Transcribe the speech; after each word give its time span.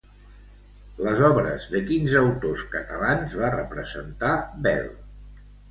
Les 1.07 1.21
obres 1.27 1.67
de 1.75 1.83
quins 1.91 2.17
autors 2.23 2.65
catalans 2.75 3.39
va 3.45 3.55
representar 3.61 4.35
Bel? 4.69 4.95